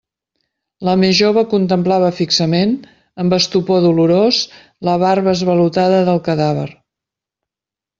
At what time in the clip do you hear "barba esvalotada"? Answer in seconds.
5.09-6.05